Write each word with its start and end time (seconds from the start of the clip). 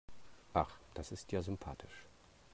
Ach, 0.55 0.79
das 0.95 1.11
ist 1.11 1.31
ja 1.31 1.43
sympathisch. 1.43 2.05